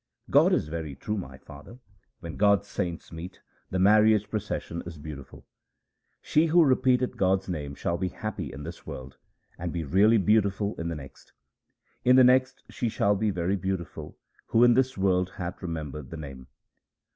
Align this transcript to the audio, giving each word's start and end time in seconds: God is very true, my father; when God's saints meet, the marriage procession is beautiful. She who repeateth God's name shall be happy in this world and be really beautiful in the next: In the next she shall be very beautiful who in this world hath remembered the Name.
God 0.31 0.51
is 0.51 0.67
very 0.67 0.95
true, 0.95 1.15
my 1.19 1.37
father; 1.37 1.77
when 2.21 2.35
God's 2.35 2.67
saints 2.67 3.11
meet, 3.11 3.39
the 3.69 3.77
marriage 3.77 4.31
procession 4.31 4.81
is 4.87 4.97
beautiful. 4.97 5.45
She 6.23 6.47
who 6.47 6.65
repeateth 6.65 7.17
God's 7.17 7.47
name 7.47 7.75
shall 7.75 7.99
be 7.99 8.07
happy 8.07 8.51
in 8.51 8.63
this 8.63 8.87
world 8.87 9.17
and 9.59 9.71
be 9.71 9.83
really 9.83 10.17
beautiful 10.17 10.73
in 10.81 10.87
the 10.87 10.95
next: 10.95 11.33
In 12.03 12.15
the 12.15 12.23
next 12.23 12.63
she 12.67 12.89
shall 12.89 13.15
be 13.15 13.29
very 13.29 13.55
beautiful 13.55 14.17
who 14.47 14.63
in 14.63 14.73
this 14.73 14.97
world 14.97 15.33
hath 15.37 15.61
remembered 15.61 16.09
the 16.09 16.17
Name. 16.17 16.47